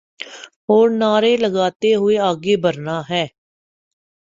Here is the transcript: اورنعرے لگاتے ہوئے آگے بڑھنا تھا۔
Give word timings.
اورنعرے 0.71 1.33
لگاتے 1.43 1.89
ہوئے 1.99 2.17
آگے 2.29 2.55
بڑھنا 2.63 2.97
تھا۔ 3.07 3.23